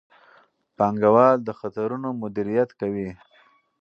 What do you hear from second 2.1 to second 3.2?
مدیریت کوي.